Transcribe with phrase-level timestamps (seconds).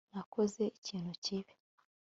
[0.13, 1.53] nakoze ikintu kibi